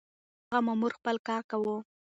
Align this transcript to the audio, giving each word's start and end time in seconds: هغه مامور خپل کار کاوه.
هغه 0.51 0.59
مامور 0.65 0.91
خپل 0.99 1.15
کار 1.27 1.41
کاوه. 1.49 1.77